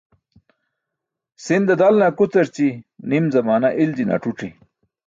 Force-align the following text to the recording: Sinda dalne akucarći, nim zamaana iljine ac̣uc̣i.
Sinda 1.45 1.77
dalne 1.83 2.09
akucarći, 2.09 2.67
nim 3.09 3.25
zamaana 3.37 3.75
iljine 3.85 4.13
ac̣uc̣i. 4.19 4.49